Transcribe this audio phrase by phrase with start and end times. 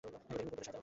[0.03, 0.79] এটাকে নতুন করে সাজাও!